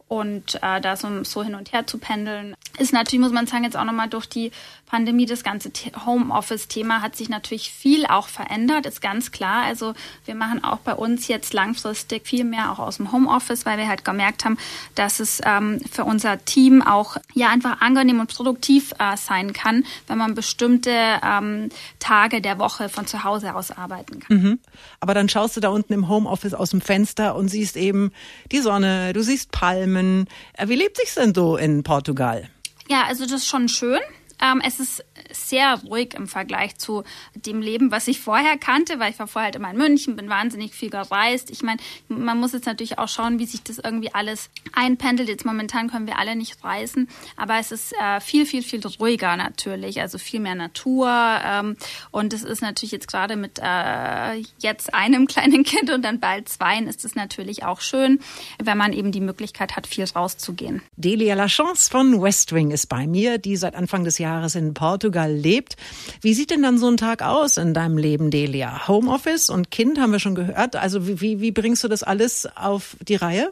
[0.08, 2.56] und äh, da so, so hin und her zu pendeln.
[2.78, 4.52] Ist natürlich, muss man sagen, jetzt auch nochmal durch die
[4.86, 5.72] Pandemie, das ganze
[6.06, 9.64] Homeoffice-Thema hat sich natürlich viel auch verändert, ist ganz klar.
[9.64, 9.94] Also
[10.26, 13.88] wir machen auch bei uns jetzt langfristig viel mehr auch aus dem Homeoffice, weil wir
[13.88, 14.58] halt gemerkt haben,
[14.94, 19.86] dass es ähm, für unser Team auch ja einfach angenehm und produktiv äh, sein kann,
[20.08, 20.92] wenn man bestimmte
[21.24, 24.38] ähm, Tage der Woche von zu Hause aus arbeiten kann.
[24.38, 24.60] Mhm.
[25.00, 28.12] Aber dann schaust du da unten im Homeoffice aus dem Fenster und siehst eben
[28.52, 30.28] die Sonne, du siehst Palmen.
[30.54, 32.50] Äh, wie lebt sich's denn so in Portugal?
[32.88, 34.00] Ja, also das ist schon schön.
[34.42, 39.12] Ähm, es ist sehr ruhig im Vergleich zu dem Leben, was ich vorher kannte, weil
[39.12, 41.50] ich war vorher halt immer in München, bin wahnsinnig viel gereist.
[41.50, 45.30] Ich meine, man muss jetzt natürlich auch schauen, wie sich das irgendwie alles einpendelt.
[45.30, 49.36] Jetzt momentan können wir alle nicht reisen, aber es ist äh, viel, viel, viel ruhiger
[49.38, 51.10] natürlich, also viel mehr Natur.
[51.10, 51.78] Ähm,
[52.12, 56.50] und es ist natürlich jetzt gerade mit äh, jetzt einem kleinen Kind und dann bald
[56.50, 58.20] zweien ist es natürlich auch schön,
[58.62, 60.82] wenn man eben die Möglichkeit hat, viel rauszugehen.
[60.98, 64.25] Delia Lachance von Westwing ist bei mir, die seit Anfang des Jahres
[64.56, 65.76] in Portugal lebt.
[66.22, 68.88] Wie sieht denn dann so ein Tag aus in deinem Leben, Delia?
[68.88, 70.76] Homeoffice und Kind haben wir schon gehört.
[70.76, 73.50] Also wie, wie bringst du das alles auf die Reihe?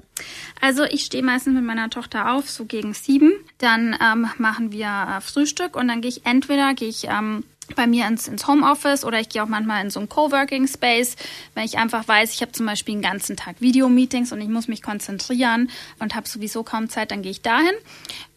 [0.62, 3.32] Also ich stehe meistens mit meiner Tochter auf, so gegen sieben.
[3.58, 7.44] Dann ähm, machen wir äh, Frühstück und dann gehe ich entweder gehe ich ähm,
[7.76, 11.16] bei mir ins, ins Homeoffice oder ich gehe auch manchmal in so einen Coworking Space,
[11.56, 14.68] wenn ich einfach weiß, ich habe zum Beispiel den ganzen Tag Videomeetings und ich muss
[14.68, 17.74] mich konzentrieren und habe sowieso kaum Zeit, dann gehe ich dahin.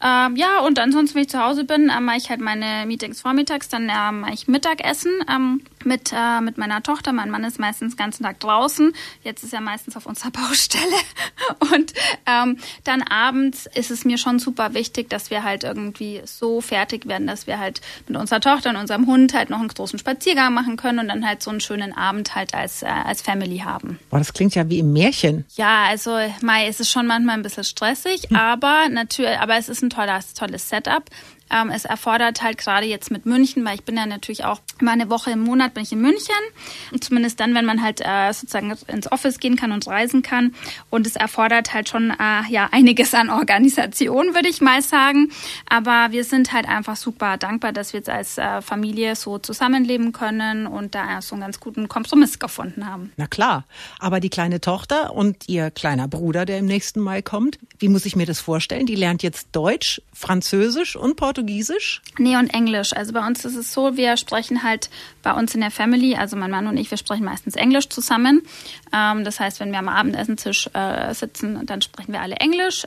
[0.02, 3.20] Ähm, ja, und ansonsten, wenn ich zu Hause bin, äh, mache ich halt meine Meetings
[3.20, 5.12] vormittags, dann äh, mache ich Mittagessen.
[5.30, 7.12] Ähm, mit, äh, mit meiner Tochter.
[7.12, 8.92] Mein Mann ist meistens den ganzen Tag draußen.
[9.22, 10.84] Jetzt ist er meistens auf unserer Baustelle.
[11.72, 11.92] Und
[12.26, 17.06] ähm, dann abends ist es mir schon super wichtig, dass wir halt irgendwie so fertig
[17.06, 20.52] werden, dass wir halt mit unserer Tochter und unserem Hund halt noch einen großen Spaziergang
[20.52, 23.98] machen können und dann halt so einen schönen Abend halt als, äh, als Family haben.
[24.10, 25.44] Boah, das klingt ja wie im Märchen.
[25.54, 28.36] Ja, also Mai, es ist schon manchmal ein bisschen stressig, hm.
[28.36, 31.04] aber natürlich, aber es ist ein tolles, tolles Setup.
[31.50, 34.92] Ähm, es erfordert halt gerade jetzt mit München, weil ich bin ja natürlich auch immer
[34.92, 36.34] eine Woche im Monat bin ich in München.
[36.92, 40.54] Und zumindest dann, wenn man halt äh, sozusagen ins Office gehen kann und reisen kann.
[40.90, 45.30] Und es erfordert halt schon äh, ja einiges an Organisation, würde ich mal sagen.
[45.68, 50.12] Aber wir sind halt einfach super dankbar, dass wir jetzt als äh, Familie so zusammenleben
[50.12, 53.12] können und da so einen ganz guten Kompromiss gefunden haben.
[53.16, 53.64] Na klar.
[53.98, 58.04] Aber die kleine Tochter und ihr kleiner Bruder, der im nächsten Mai kommt, wie muss
[58.04, 58.86] ich mir das vorstellen?
[58.86, 62.00] Die lernt jetzt Deutsch, Französisch und Portugiesisch Portugiesisch?
[62.18, 62.96] Nee, und Englisch.
[62.96, 64.88] Also bei uns ist es so, wir sprechen halt
[65.22, 68.40] bei uns in der Family, also mein Mann und ich, wir sprechen meistens Englisch zusammen.
[68.90, 72.86] Ähm, das heißt, wenn wir am Abendessentisch äh, sitzen, dann sprechen wir alle Englisch.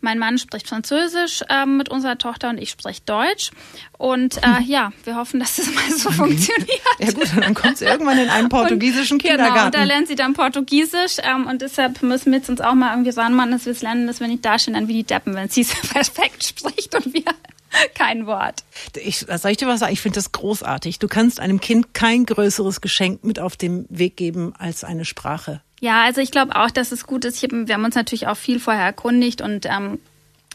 [0.00, 3.50] Mein Mann spricht Französisch äh, mit unserer Tochter und ich spreche Deutsch.
[3.98, 4.64] Und äh, hm.
[4.66, 6.14] ja, wir hoffen, dass das mal so mhm.
[6.14, 6.80] funktioniert.
[7.00, 9.54] Ja gut, dann kommt sie irgendwann in einen portugiesischen und, Kindergarten.
[9.54, 11.18] Genau, und da lernt sie dann Portugiesisch.
[11.22, 14.06] Ähm, und deshalb müssen wir jetzt uns auch mal irgendwie ranmachen, dass wir es lernen,
[14.06, 17.24] dass wir nicht dastehen dann wie die Deppen, wenn sie es perfekt spricht und wir
[17.94, 18.64] kein Wort.
[18.94, 19.92] Ich, soll ich dir was sagen?
[19.92, 20.98] Ich finde das großartig.
[20.98, 25.60] Du kannst einem Kind kein größeres Geschenk mit auf den Weg geben als eine Sprache.
[25.80, 27.42] Ja, also ich glaube auch, dass es gut ist.
[27.42, 29.98] Hab, wir haben uns natürlich auch viel vorher erkundigt und ähm,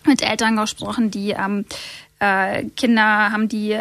[0.06, 1.66] mit Eltern gesprochen, die ähm,
[2.20, 3.78] äh, Kinder haben, die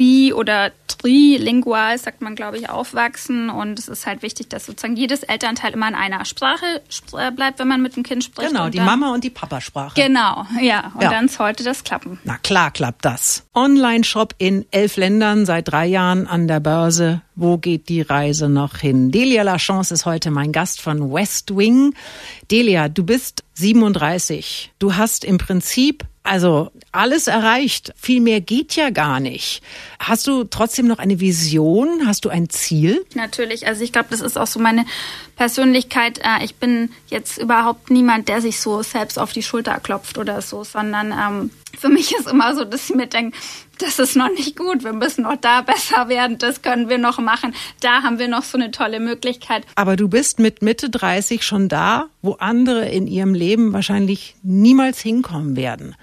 [0.00, 3.50] bi- oder trilingual, sagt man, glaube ich, aufwachsen.
[3.50, 6.80] Und es ist halt wichtig, dass sozusagen jedes Elternteil immer in einer Sprache
[7.18, 8.48] äh, bleibt, wenn man mit dem Kind spricht.
[8.48, 10.00] Genau, die dann, Mama- und die Papa-Sprache.
[10.00, 10.92] Genau, ja.
[10.94, 11.10] Und ja.
[11.10, 12.18] dann sollte das klappen.
[12.24, 13.44] Na klar klappt das.
[13.54, 17.20] Online-Shop in elf Ländern, seit drei Jahren an der Börse.
[17.34, 19.10] Wo geht die Reise noch hin?
[19.10, 21.94] Delia Lachance ist heute mein Gast von West Wing.
[22.50, 24.72] Delia, du bist 37.
[24.78, 27.92] Du hast im Prinzip also alles erreicht.
[27.96, 29.62] Viel mehr geht ja gar nicht.
[29.98, 32.06] Hast du trotzdem noch eine Vision?
[32.06, 33.04] Hast du ein Ziel?
[33.14, 33.66] Natürlich.
[33.66, 34.86] Also ich glaube, das ist auch so meine
[35.34, 36.20] Persönlichkeit.
[36.20, 40.40] Äh, ich bin jetzt überhaupt niemand, der sich so selbst auf die Schulter klopft oder
[40.40, 43.36] so, sondern ähm, für mich ist immer so, dass ich mir denke,
[43.78, 47.18] das ist noch nicht gut, wir müssen noch da besser werden, das können wir noch
[47.18, 49.64] machen, da haben wir noch so eine tolle Möglichkeit.
[49.74, 55.00] Aber du bist mit Mitte 30 schon da, wo andere in ihrem Leben wahrscheinlich niemals
[55.00, 55.96] hinkommen werden.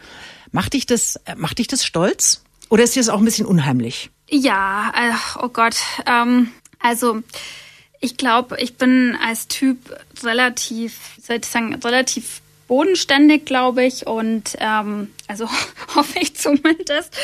[0.51, 2.43] Macht dich das, macht dich das stolz?
[2.69, 4.09] Oder ist dir das auch ein bisschen unheimlich?
[4.29, 4.91] Ja,
[5.41, 5.75] oh Gott,
[6.05, 7.21] ähm, also
[7.99, 9.77] ich glaube, ich bin als Typ
[10.23, 14.07] relativ, soll ich sagen, relativ bodenständig, glaube ich.
[14.07, 15.49] Und ähm, also
[15.95, 17.15] hoffe ich zumindest.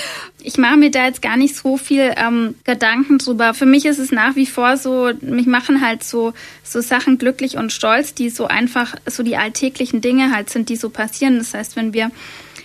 [0.41, 3.53] Ich mache mir da jetzt gar nicht so viel ähm, Gedanken drüber.
[3.53, 7.57] Für mich ist es nach wie vor so, mich machen halt so, so Sachen glücklich
[7.57, 11.37] und stolz, die so einfach, so die alltäglichen Dinge halt sind, die so passieren.
[11.37, 12.11] Das heißt, wenn wir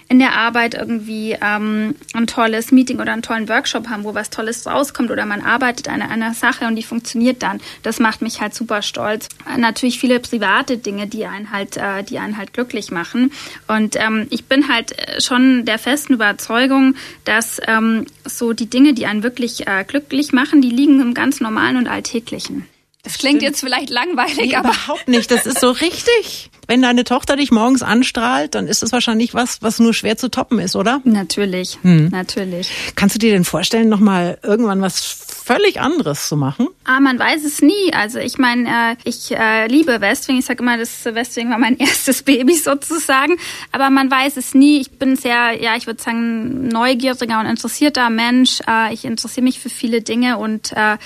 [0.09, 4.31] in der Arbeit irgendwie ähm, ein tolles Meeting oder einen tollen Workshop haben, wo was
[4.31, 7.61] Tolles rauskommt oder man arbeitet an einer Sache und die funktioniert dann.
[7.83, 9.29] Das macht mich halt super stolz.
[9.57, 13.33] Natürlich viele private Dinge, die einen halt, äh, die einen halt glücklich machen.
[13.67, 16.95] Und ähm, ich bin halt schon der festen Überzeugung,
[17.25, 21.41] dass ähm, so die Dinge, die einen wirklich äh, glücklich machen, die liegen im ganz
[21.41, 22.67] normalen und alltäglichen.
[23.05, 25.31] Das klingt jetzt vielleicht langweilig, nee, aber überhaupt nicht.
[25.31, 26.51] Das ist so richtig.
[26.67, 30.31] Wenn deine Tochter dich morgens anstrahlt, dann ist es wahrscheinlich was, was nur schwer zu
[30.31, 31.01] toppen ist, oder?
[31.05, 32.09] Natürlich, hm.
[32.09, 32.71] natürlich.
[32.97, 35.03] Kannst du dir denn vorstellen, noch mal irgendwann was
[35.49, 36.69] völlig anderes zu machen?
[36.85, 37.93] Ah, man weiß es nie.
[37.95, 40.37] Also ich meine, äh, ich äh, liebe Westwing.
[40.39, 43.39] Ich sage immer, das Westwing war mein erstes Baby sozusagen.
[43.73, 44.81] Aber man weiß es nie.
[44.81, 48.61] Ich bin sehr, ja, ich würde sagen, neugieriger und interessierter Mensch.
[48.69, 50.99] Äh, ich interessiere mich für viele Dinge und äh,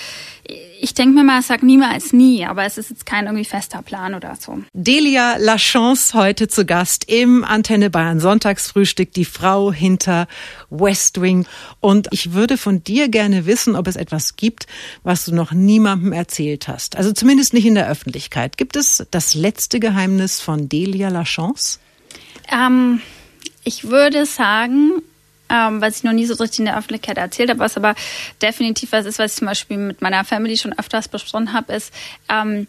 [0.45, 4.13] ich denke mir mal, sag niemals nie, aber es ist jetzt kein irgendwie fester Plan
[4.13, 4.61] oder so.
[4.73, 10.27] Delia Lachance heute zu Gast im Antenne Bayern Sonntagsfrühstück, die Frau hinter
[10.69, 11.45] West Wing.
[11.79, 14.67] Und ich würde von dir gerne wissen, ob es etwas gibt,
[15.03, 16.97] was du noch niemandem erzählt hast.
[16.97, 18.57] Also zumindest nicht in der Öffentlichkeit.
[18.57, 21.79] Gibt es das letzte Geheimnis von Delia Lachance?
[22.51, 23.01] Ähm,
[23.63, 25.01] ich würde sagen,
[25.53, 27.95] ähm, was ich noch nie so richtig in der Öffentlichkeit erzählt habe, was aber
[28.41, 31.93] definitiv was ist, was ich zum Beispiel mit meiner Family schon öfters besprochen habe, ist,
[32.27, 32.67] ähm,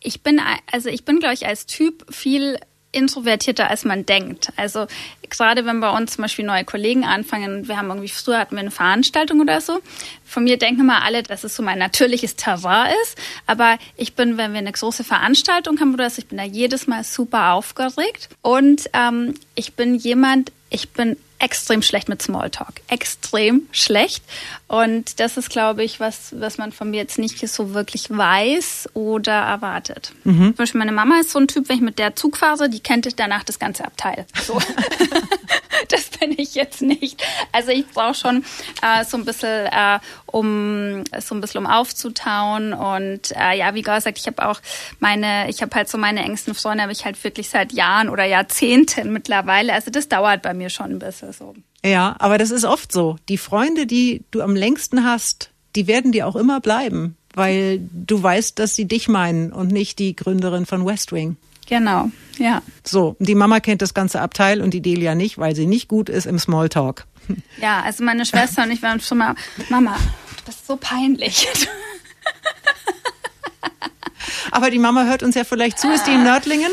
[0.00, 0.40] ich bin,
[0.70, 2.58] also ich bin, glaube ich, als Typ viel
[2.92, 4.52] introvertierter, als man denkt.
[4.56, 4.86] Also
[5.28, 8.60] gerade wenn bei uns zum Beispiel neue Kollegen anfangen, wir haben irgendwie früher hatten wir
[8.60, 9.80] eine Veranstaltung oder so.
[10.24, 13.18] Von mir denken immer alle, dass es so mein natürliches Terrain ist.
[13.46, 16.86] Aber ich bin, wenn wir eine große Veranstaltung haben oder so, ich bin da jedes
[16.86, 18.28] Mal super aufgeregt.
[18.42, 22.80] Und ähm, ich bin jemand, ich bin extrem schlecht mit Smalltalk.
[22.88, 24.24] Extrem schlecht.
[24.66, 28.88] Und das ist, glaube ich, was, was man von mir jetzt nicht so wirklich weiß
[28.94, 30.12] oder erwartet.
[30.24, 30.46] Mhm.
[30.46, 32.80] Zum Beispiel meine Mama ist so ein Typ, wenn ich mit der Zug fahre, die
[32.80, 34.26] kennt danach das ganze Abteil.
[34.42, 34.58] So.
[35.88, 37.22] das bin ich jetzt nicht.
[37.52, 38.44] Also ich brauche schon
[38.82, 42.72] äh, so ein bisschen, äh, um so ein bisschen um aufzutauen.
[42.72, 44.60] Und äh, ja, wie gesagt, ich habe auch
[45.00, 48.24] meine, ich habe halt so meine engsten Freunde, habe ich halt wirklich seit Jahren oder
[48.24, 49.72] Jahrzehnten mittlerweile.
[49.72, 51.54] Also das dauert bei mir schon ein bisschen so.
[51.84, 53.16] Ja, aber das ist oft so.
[53.28, 58.22] Die Freunde, die du am längsten hast, die werden dir auch immer bleiben, weil du
[58.22, 61.36] weißt, dass sie dich meinen und nicht die Gründerin von West Wing.
[61.66, 62.62] Genau, ja.
[62.84, 66.08] So, die Mama kennt das ganze Abteil und die Delia nicht, weil sie nicht gut
[66.08, 67.06] ist im Smalltalk.
[67.58, 69.34] Ja, also meine Schwester und ich waren schon mal,
[69.70, 69.96] Mama,
[70.36, 71.48] du bist so peinlich.
[74.50, 75.90] Aber die Mama hört uns ja vielleicht zu.
[75.90, 76.70] Ist die in Nördlingen?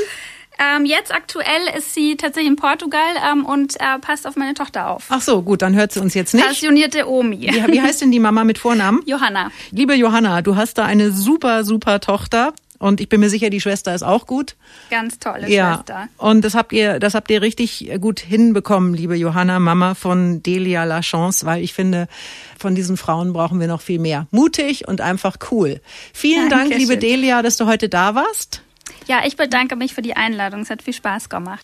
[0.60, 4.90] Ähm, jetzt aktuell ist sie tatsächlich in Portugal ähm, und äh, passt auf meine Tochter
[4.90, 5.06] auf.
[5.10, 6.46] Ach so, gut, dann hört sie uns jetzt nicht.
[6.46, 7.40] Passionierte Omi.
[7.40, 9.02] Wie, wie heißt denn die Mama mit Vornamen?
[9.08, 9.50] Johanna.
[9.72, 12.54] Liebe Johanna, du hast da eine super, super Tochter.
[12.82, 14.56] Und ich bin mir sicher, die Schwester ist auch gut.
[14.90, 15.76] Ganz tolle ja.
[15.76, 16.10] Schwester.
[16.18, 20.84] Und das habt ihr, das habt ihr richtig gut hinbekommen, liebe Johanna, Mama von Delia
[20.84, 22.08] Lachance, weil ich finde,
[22.58, 24.26] von diesen Frauen brauchen wir noch viel mehr.
[24.32, 25.80] Mutig und einfach cool.
[26.12, 26.72] Vielen Dankeschön.
[26.72, 28.64] Dank, liebe Delia, dass du heute da warst.
[29.08, 30.62] Ja, ich bedanke mich für die Einladung.
[30.62, 31.64] Es hat viel Spaß gemacht.